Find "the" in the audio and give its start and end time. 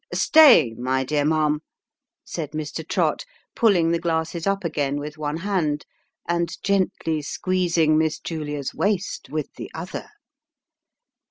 3.91-3.99, 9.57-9.69